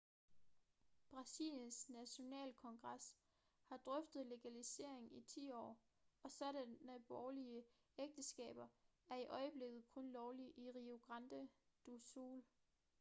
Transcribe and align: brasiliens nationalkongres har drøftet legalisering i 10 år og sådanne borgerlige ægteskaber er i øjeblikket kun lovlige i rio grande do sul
brasiliens 1.11 1.87
nationalkongres 1.89 3.13
har 3.65 3.77
drøftet 3.77 4.25
legalisering 4.27 5.13
i 5.17 5.21
10 5.21 5.51
år 5.51 5.79
og 6.23 6.31
sådanne 6.31 6.99
borgerlige 7.07 7.63
ægteskaber 7.99 8.67
er 9.09 9.15
i 9.15 9.25
øjeblikket 9.27 9.85
kun 9.87 10.11
lovlige 10.11 10.53
i 10.57 10.71
rio 10.71 10.97
grande 10.97 11.49
do 11.87 11.99
sul 11.99 12.43